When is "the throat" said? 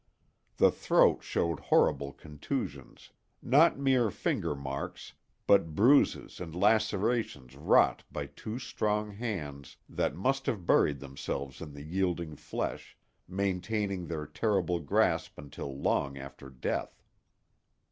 0.57-1.21